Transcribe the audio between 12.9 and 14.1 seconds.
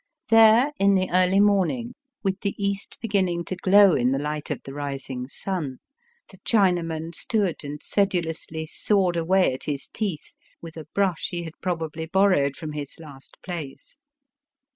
last place.